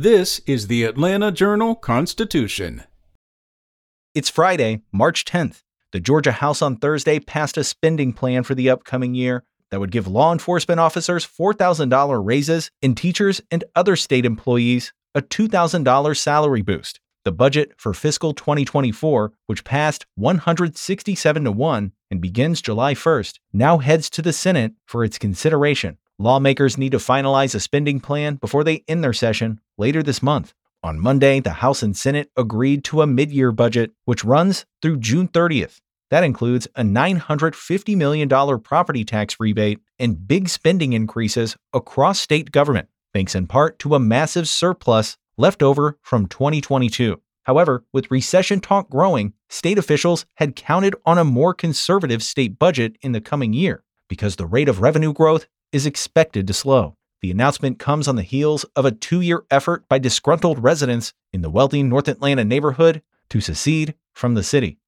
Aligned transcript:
This 0.00 0.40
is 0.46 0.68
the 0.68 0.84
Atlanta 0.84 1.32
Journal 1.32 1.74
Constitution. 1.74 2.84
It's 4.14 4.30
Friday, 4.30 4.82
March 4.92 5.24
10th. 5.24 5.64
The 5.90 5.98
Georgia 5.98 6.30
House 6.30 6.62
on 6.62 6.76
Thursday 6.76 7.18
passed 7.18 7.56
a 7.56 7.64
spending 7.64 8.12
plan 8.12 8.44
for 8.44 8.54
the 8.54 8.70
upcoming 8.70 9.16
year 9.16 9.42
that 9.72 9.80
would 9.80 9.90
give 9.90 10.06
law 10.06 10.32
enforcement 10.32 10.78
officers 10.78 11.26
$4,000 11.26 12.24
raises 12.24 12.70
and 12.80 12.96
teachers 12.96 13.40
and 13.50 13.64
other 13.74 13.96
state 13.96 14.24
employees 14.24 14.92
a 15.16 15.20
$2,000 15.20 16.16
salary 16.16 16.62
boost. 16.62 17.00
The 17.24 17.32
budget 17.32 17.72
for 17.76 17.92
fiscal 17.92 18.34
2024, 18.34 19.32
which 19.46 19.64
passed 19.64 20.06
167 20.14 21.42
to 21.42 21.50
1 21.50 21.92
and 22.12 22.20
begins 22.20 22.62
July 22.62 22.94
1st, 22.94 23.40
now 23.52 23.78
heads 23.78 24.08
to 24.10 24.22
the 24.22 24.32
Senate 24.32 24.74
for 24.86 25.02
its 25.02 25.18
consideration. 25.18 25.98
Lawmakers 26.20 26.76
need 26.76 26.90
to 26.90 26.98
finalize 26.98 27.54
a 27.54 27.60
spending 27.60 28.00
plan 28.00 28.34
before 28.34 28.64
they 28.64 28.82
end 28.88 29.04
their 29.04 29.12
session 29.12 29.60
later 29.76 30.02
this 30.02 30.20
month. 30.20 30.52
On 30.82 30.98
Monday, 30.98 31.38
the 31.38 31.50
House 31.50 31.80
and 31.80 31.96
Senate 31.96 32.28
agreed 32.36 32.82
to 32.84 33.02
a 33.02 33.06
mid 33.06 33.30
year 33.30 33.52
budget, 33.52 33.92
which 34.04 34.24
runs 34.24 34.66
through 34.82 34.96
June 34.96 35.28
30th. 35.28 35.78
That 36.10 36.24
includes 36.24 36.66
a 36.74 36.82
$950 36.82 37.96
million 37.96 38.28
property 38.60 39.04
tax 39.04 39.36
rebate 39.38 39.78
and 40.00 40.26
big 40.26 40.48
spending 40.48 40.92
increases 40.92 41.56
across 41.72 42.18
state 42.18 42.50
government, 42.50 42.88
thanks 43.14 43.36
in 43.36 43.46
part 43.46 43.78
to 43.80 43.94
a 43.94 44.00
massive 44.00 44.48
surplus 44.48 45.16
left 45.36 45.62
over 45.62 45.98
from 46.02 46.26
2022. 46.26 47.20
However, 47.44 47.84
with 47.92 48.10
recession 48.10 48.58
talk 48.60 48.90
growing, 48.90 49.34
state 49.48 49.78
officials 49.78 50.26
had 50.34 50.56
counted 50.56 50.96
on 51.06 51.16
a 51.16 51.24
more 51.24 51.54
conservative 51.54 52.24
state 52.24 52.58
budget 52.58 52.96
in 53.02 53.12
the 53.12 53.20
coming 53.20 53.52
year 53.52 53.84
because 54.08 54.36
the 54.36 54.46
rate 54.46 54.68
of 54.68 54.80
revenue 54.80 55.12
growth 55.12 55.46
is 55.72 55.86
expected 55.86 56.46
to 56.46 56.52
slow. 56.52 56.94
The 57.20 57.30
announcement 57.30 57.78
comes 57.78 58.06
on 58.06 58.16
the 58.16 58.22
heels 58.22 58.64
of 58.76 58.84
a 58.84 58.92
two 58.92 59.20
year 59.20 59.44
effort 59.50 59.88
by 59.88 59.98
disgruntled 59.98 60.62
residents 60.62 61.12
in 61.32 61.42
the 61.42 61.50
wealthy 61.50 61.82
North 61.82 62.08
Atlanta 62.08 62.44
neighborhood 62.44 63.02
to 63.30 63.40
secede 63.40 63.94
from 64.14 64.34
the 64.34 64.42
city. 64.42 64.78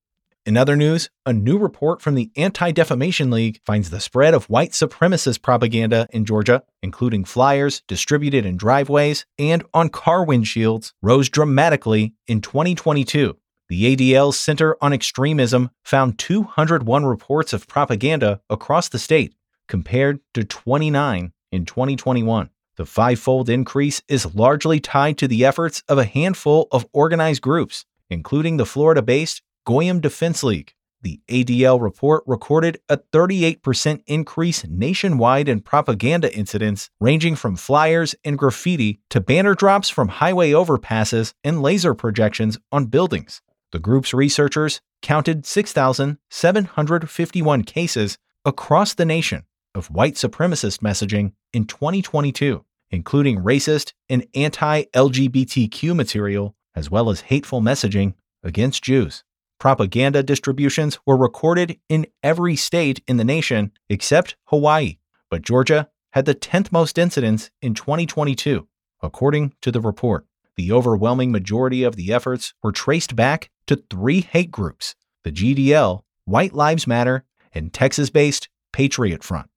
In 0.46 0.56
other 0.56 0.74
news, 0.74 1.10
a 1.27 1.34
new 1.34 1.58
report 1.58 2.00
from 2.00 2.14
the 2.14 2.30
Anti 2.34 2.72
Defamation 2.72 3.30
League 3.30 3.60
finds 3.66 3.90
the 3.90 4.00
spread 4.00 4.32
of 4.32 4.48
white 4.48 4.70
supremacist 4.70 5.42
propaganda 5.42 6.08
in 6.10 6.24
Georgia, 6.24 6.62
including 6.83 7.24
flyers 7.24 7.83
distributed 7.86 8.46
in 8.46 8.56
driveways 8.56 9.27
and 9.38 9.62
on 9.74 9.90
car 9.90 10.24
windshields, 10.24 10.92
rose 11.02 11.28
dramatically 11.28 12.14
in 12.27 12.40
2022. 12.40 13.36
The 13.68 13.94
ADL's 13.94 14.40
Center 14.40 14.77
on 14.80 14.92
Extremism 14.92 15.70
found 15.84 16.18
201 16.18 17.05
reports 17.05 17.52
of 17.52 17.68
propaganda 17.68 18.40
across 18.48 18.88
the 18.88 18.98
state, 18.98 19.34
compared 19.70 20.20
to 20.34 20.44
29 20.44 21.32
in 21.52 21.64
2021. 21.64 22.50
The 22.76 22.84
fivefold 22.84 23.48
increase 23.48 24.02
is 24.08 24.34
largely 24.34 24.80
tied 24.80 25.16
to 25.18 25.28
the 25.28 25.44
efforts 25.44 25.84
of 25.88 25.96
a 25.96 26.04
handful 26.04 26.66
of 26.72 26.88
organized 26.92 27.40
groups, 27.40 27.84
including 28.10 28.56
the 28.56 28.66
Florida 28.66 29.00
based 29.00 29.42
Goyim 29.64 30.00
Defense 30.00 30.42
League. 30.42 30.74
The 31.02 31.20
ADL 31.28 31.80
report 31.80 32.24
recorded 32.27 32.80
a 32.88 32.96
38% 32.98 34.02
increase 34.06 34.66
nationwide 34.66 35.48
in 35.48 35.60
propaganda 35.60 36.36
incidents, 36.36 36.90
ranging 37.00 37.36
from 37.36 37.55
flyers 37.56 38.14
and 38.24 38.36
graffiti 38.36 39.00
to 39.08 39.20
banner 39.20 39.55
drops 39.55 39.88
from 39.88 40.08
highway 40.08 40.50
overpasses 40.50 41.32
and 41.44 41.62
laser 41.62 41.94
projections 41.94 42.58
on 42.70 42.86
buildings. 42.86 43.40
The 43.72 43.78
group's 43.78 44.12
researchers 44.12 44.80
counted 45.00 45.46
6,751 45.46 47.62
cases 47.62 48.18
across 48.44 48.94
the 48.94 49.05
nation 49.05 49.44
of 49.74 49.90
white 49.90 50.14
supremacist 50.14 50.80
messaging 50.80 51.32
in 51.52 51.64
2022, 51.64 52.64
including 52.90 53.40
racist 53.40 53.92
and 54.08 54.27
anti 54.34 54.84
LGBTQ 54.84 55.94
material, 55.94 56.54
as 56.74 56.90
well 56.90 57.10
as 57.10 57.22
hateful 57.22 57.60
messaging 57.60 58.14
against 58.42 58.82
Jews. 58.82 59.24
Propaganda 59.58 60.22
distributions 60.22 60.98
were 61.04 61.16
recorded 61.16 61.78
in 61.88 62.06
every 62.22 62.56
state 62.56 63.02
in 63.06 63.18
the 63.18 63.24
nation 63.24 63.72
except 63.90 64.36
Hawaii, 64.45 64.96
but 65.30 65.42
Georgia 65.42 65.89
had 66.12 66.24
the 66.24 66.34
10th 66.34 66.72
most 66.72 66.96
incidents 66.96 67.50
in 67.61 67.74
2022, 67.74 68.66
according 69.02 69.52
to 69.61 69.70
the 69.70 69.80
report. 69.80 70.27
The 70.56 70.72
overwhelming 70.72 71.30
majority 71.30 71.84
of 71.84 71.96
the 71.96 72.12
efforts 72.12 72.55
were 72.62 72.72
traced 72.72 73.14
back 73.14 73.50
to 73.66 73.77
three 73.90 74.22
hate 74.22 74.50
groups 74.50 74.95
the 75.22 75.30
GDL, 75.30 76.00
White 76.24 76.55
Lives 76.55 76.86
Matter, 76.86 77.24
and 77.52 77.72
Texas 77.72 78.08
based 78.08 78.48
Patriot 78.72 79.22
Front. 79.22 79.49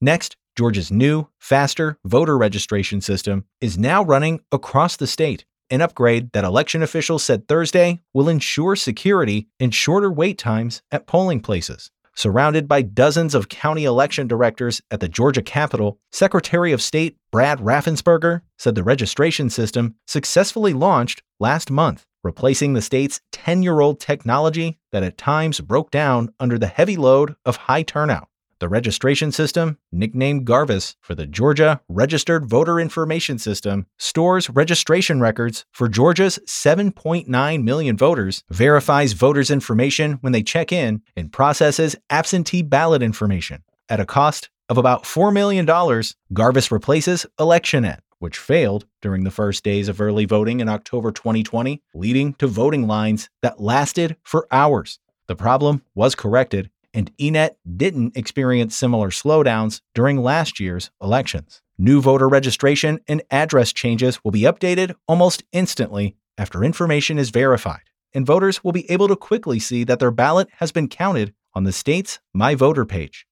Next, 0.00 0.36
Georgia's 0.56 0.90
new, 0.90 1.28
faster 1.38 1.98
voter 2.04 2.38
registration 2.38 3.02
system 3.02 3.44
is 3.60 3.76
now 3.76 4.02
running 4.02 4.40
across 4.50 4.96
the 4.96 5.06
state, 5.06 5.44
an 5.68 5.82
upgrade 5.82 6.32
that 6.32 6.44
election 6.44 6.82
officials 6.82 7.22
said 7.22 7.46
Thursday 7.46 8.00
will 8.14 8.28
ensure 8.28 8.76
security 8.76 9.48
and 9.60 9.74
shorter 9.74 10.10
wait 10.10 10.38
times 10.38 10.80
at 10.90 11.06
polling 11.06 11.40
places. 11.40 11.90
Surrounded 12.16 12.66
by 12.66 12.80
dozens 12.80 13.34
of 13.34 13.50
county 13.50 13.84
election 13.84 14.26
directors 14.26 14.80
at 14.90 15.00
the 15.00 15.08
Georgia 15.08 15.42
Capitol, 15.42 15.98
Secretary 16.10 16.72
of 16.72 16.82
State 16.82 17.16
Brad 17.30 17.58
Raffensperger 17.58 18.40
said 18.58 18.74
the 18.74 18.82
registration 18.82 19.50
system 19.50 19.96
successfully 20.06 20.72
launched 20.72 21.22
last 21.38 21.70
month, 21.70 22.06
replacing 22.24 22.72
the 22.72 22.82
state's 22.82 23.20
10 23.32 23.62
year 23.62 23.80
old 23.80 24.00
technology 24.00 24.78
that 24.92 25.02
at 25.02 25.18
times 25.18 25.60
broke 25.60 25.90
down 25.90 26.32
under 26.40 26.58
the 26.58 26.66
heavy 26.66 26.96
load 26.96 27.36
of 27.44 27.56
high 27.56 27.82
turnout. 27.82 28.29
The 28.60 28.68
registration 28.68 29.32
system, 29.32 29.78
nicknamed 29.90 30.44
GARVIS 30.44 30.96
for 31.00 31.14
the 31.14 31.26
Georgia 31.26 31.80
Registered 31.88 32.44
Voter 32.44 32.78
Information 32.78 33.38
System, 33.38 33.86
stores 33.96 34.50
registration 34.50 35.18
records 35.18 35.64
for 35.72 35.88
Georgia's 35.88 36.38
7.9 36.46 37.62
million 37.62 37.96
voters, 37.96 38.44
verifies 38.50 39.14
voters' 39.14 39.50
information 39.50 40.18
when 40.20 40.34
they 40.34 40.42
check 40.42 40.72
in, 40.72 41.00
and 41.16 41.32
processes 41.32 41.96
absentee 42.10 42.60
ballot 42.60 43.02
information. 43.02 43.62
At 43.88 43.98
a 43.98 44.04
cost 44.04 44.50
of 44.68 44.76
about 44.76 45.04
$4 45.04 45.32
million, 45.32 45.64
GARVIS 45.64 46.70
replaces 46.70 47.24
ElectionNet, 47.38 48.00
which 48.18 48.36
failed 48.36 48.84
during 49.00 49.24
the 49.24 49.30
first 49.30 49.64
days 49.64 49.88
of 49.88 50.02
early 50.02 50.26
voting 50.26 50.60
in 50.60 50.68
October 50.68 51.12
2020, 51.12 51.82
leading 51.94 52.34
to 52.34 52.46
voting 52.46 52.86
lines 52.86 53.30
that 53.40 53.58
lasted 53.58 54.16
for 54.22 54.46
hours. 54.50 54.98
The 55.28 55.36
problem 55.36 55.82
was 55.94 56.14
corrected 56.14 56.68
and 56.92 57.10
ENET 57.18 57.56
didn't 57.76 58.16
experience 58.16 58.76
similar 58.76 59.10
slowdowns 59.10 59.80
during 59.94 60.18
last 60.18 60.60
year's 60.60 60.90
elections. 61.02 61.62
New 61.78 62.00
voter 62.00 62.28
registration 62.28 63.00
and 63.08 63.22
address 63.30 63.72
changes 63.72 64.22
will 64.22 64.30
be 64.30 64.42
updated 64.42 64.94
almost 65.08 65.42
instantly 65.52 66.16
after 66.36 66.64
information 66.64 67.18
is 67.18 67.30
verified, 67.30 67.82
and 68.14 68.26
voters 68.26 68.62
will 68.62 68.72
be 68.72 68.90
able 68.90 69.08
to 69.08 69.16
quickly 69.16 69.58
see 69.58 69.84
that 69.84 69.98
their 69.98 70.10
ballot 70.10 70.48
has 70.58 70.72
been 70.72 70.88
counted 70.88 71.34
on 71.54 71.64
the 71.64 71.72
state's 71.72 72.18
My 72.32 72.54
Voter 72.54 72.84
page. 72.84 73.26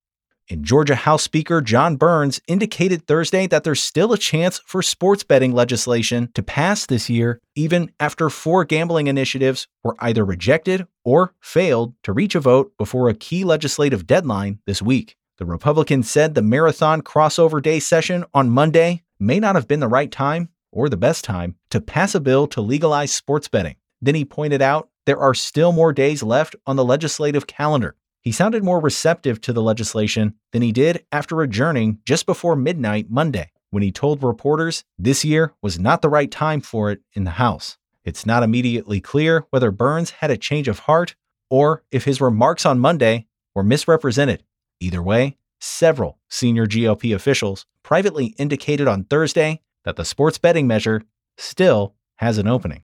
And 0.51 0.65
Georgia 0.65 0.95
House 0.95 1.23
Speaker 1.23 1.61
John 1.61 1.97
Burns 1.97 2.41
indicated 2.49 3.07
Thursday 3.07 3.47
that 3.49 3.65
there's 3.65 3.83
still 3.83 4.15
a 4.15 4.19
chance 4.19 4.61
for 4.65 4.81
sports 4.81 5.23
betting 5.23 5.53
legislation 5.53 6.31
to 6.35 6.43
pass 6.43 6.87
this 6.87 7.11
year, 7.11 7.41
even 7.55 7.93
after 8.01 8.31
four 8.31 8.65
gambling 8.65 9.09
initiatives 9.09 9.69
were 9.85 9.97
either 9.99 10.25
rejected 10.25 10.87
or 11.05 11.35
failed 11.41 11.93
to 12.03 12.15
reach 12.15 12.35
a 12.35 12.41
vote 12.41 12.73
before 12.79 13.09
a 13.09 13.15
key 13.15 13.45
legislative 13.45 14.07
deadline 14.07 14.59
this 14.67 14.81
week. 14.81 15.17
The 15.37 15.45
Republican 15.45 16.03
said 16.03 16.35
the 16.35 16.43
marathon 16.43 17.03
crossover 17.03 17.63
day 17.63 17.79
session 17.79 18.25
on 18.33 18.49
Monday 18.49 19.05
may 19.21 19.39
not 19.39 19.55
have 19.55 19.69
been 19.69 19.81
the 19.81 19.89
right 19.89 20.11
time 20.11 20.49
or 20.73 20.89
the 20.89 20.97
best 20.97 21.25
time 21.25 21.57
to 21.71 21.81
pass 21.81 22.15
a 22.15 22.21
bill 22.21 22.47
to 22.49 22.61
legalize 22.63 23.13
sports 23.13 23.49
betting. 23.49 23.77
Then 24.01 24.15
he 24.15 24.25
pointed 24.25 24.63
out 24.63 24.89
there 25.05 25.19
are 25.19 25.35
still 25.35 25.73
more 25.73 25.93
days 25.93 26.23
left 26.23 26.57
on 26.67 26.77
the 26.77 26.85
legislative 26.85 27.47
calendar 27.47 27.97
he 28.29 28.33
sounded 28.33 28.63
more 28.63 28.79
receptive 28.79 29.41
to 29.41 29.55
the 29.55 29.63
legislation 29.63 30.35
than 30.53 30.61
he 30.61 30.71
did 30.71 31.03
after 31.11 31.41
adjourning 31.41 31.99
just 32.05 32.27
before 32.27 32.55
midnight 32.55 33.07
Monday, 33.09 33.51
when 33.71 33.83
he 33.83 33.91
told 33.91 34.23
reporters 34.23 34.85
this 34.99 35.25
year 35.25 35.55
was 35.63 35.79
not 35.79 36.03
the 36.03 36.11
right 36.11 36.31
time 36.31 36.61
for 36.61 36.91
it 36.91 37.01
in 37.15 37.25
the 37.25 37.31
House. 37.31 37.79
It's 38.05 38.27
not 38.27 38.43
immediately 38.43 39.01
clear 39.01 39.47
whether 39.49 39.71
Burns 39.71 40.11
had 40.11 40.31
a 40.31 40.37
change 40.37 40.69
of 40.69 40.81
heart 40.81 41.17
or 41.49 41.85
if 41.91 42.05
his 42.05 42.21
remarks 42.21 42.67
on 42.67 42.79
Monday 42.79 43.27
were 43.55 43.63
misrepresented. 43.63 44.45
Either 44.79 45.03
way, 45.03 45.39
several 45.59 46.19
senior 46.29 46.67
GOP 46.67 47.15
officials 47.15 47.65
privately 47.83 48.35
indicated 48.37 48.87
on 48.87 49.05
Thursday 49.05 49.63
that 49.87 49.97
the 49.97 50.05
sports 50.05 50.37
betting 50.37 50.67
measure 50.67 51.01
still 51.39 51.95
has 52.17 52.37
an 52.37 52.47
opening. 52.47 52.85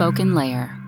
SpokenLayer. 0.00 0.79